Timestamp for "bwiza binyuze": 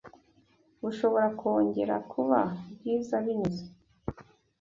2.75-3.63